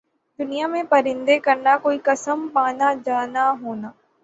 [0.39, 3.89] دنیا میں پرند کرنا کوئی قسم پانا جانا ہونا